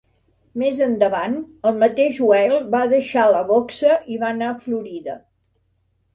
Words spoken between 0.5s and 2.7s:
Més endavant, el mateix Weill